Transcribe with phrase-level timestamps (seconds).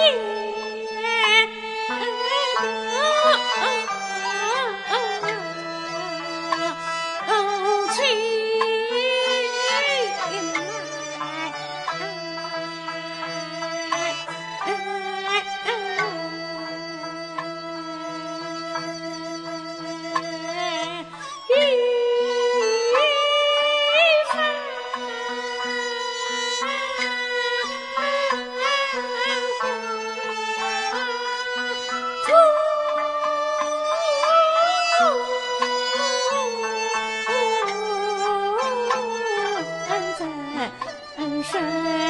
[0.00, 0.39] 情。
[41.42, 42.09] 身。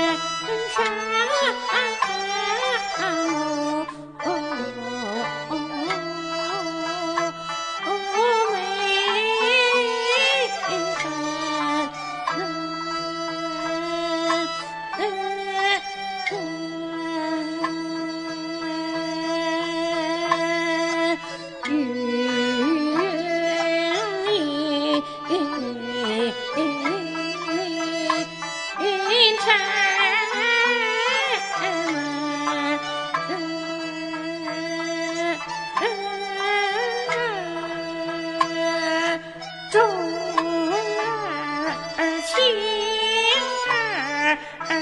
[44.68, 44.72] 儿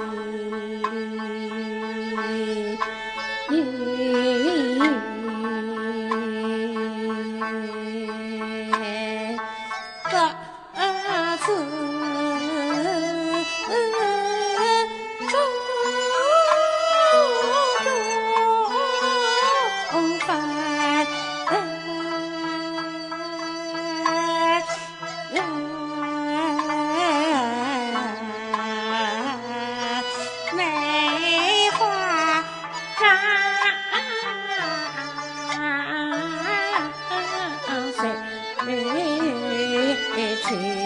[40.44, 40.83] সে